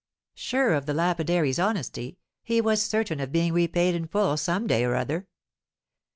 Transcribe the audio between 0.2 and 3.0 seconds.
Sure of the lapidary's honesty, he was